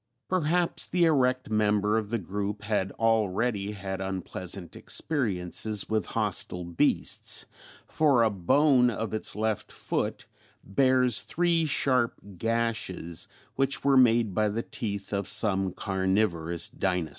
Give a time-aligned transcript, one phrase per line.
[0.29, 7.45] Perhaps the erect member of the group had already had unpleasant experiences with hostile beasts,
[7.85, 10.25] for a bone of its left foot
[10.63, 17.09] bears three sharp gashes which were made by the teeth of some carnivorous dinosaur.